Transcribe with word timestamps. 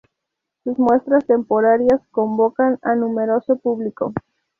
Sus 0.63 0.79
muestras 0.79 1.27
temporarias 1.27 2.01
convocan 2.09 2.79
a 2.81 2.95
numeroso 2.95 3.57
público. 3.59 4.13